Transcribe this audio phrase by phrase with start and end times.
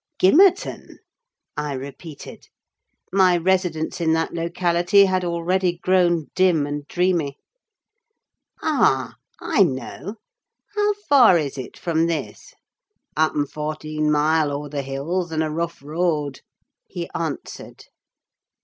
[0.17, 0.97] "Gimmerton?"
[1.55, 7.37] I repeated—my residence in that locality had already grown dim and dreamy.
[8.63, 9.13] "Ah!
[9.39, 10.15] I know.
[10.73, 12.55] How far is it from this?"
[13.15, 16.41] "Happen fourteen mile o'er th' hills; and a rough road,"
[16.87, 17.85] he answered.